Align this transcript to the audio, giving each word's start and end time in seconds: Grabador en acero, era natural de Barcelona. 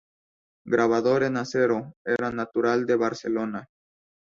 Grabador 0.65 1.21
en 1.21 1.37
acero, 1.37 1.93
era 2.05 2.31
natural 2.31 2.87
de 2.87 2.95
Barcelona. 2.95 3.67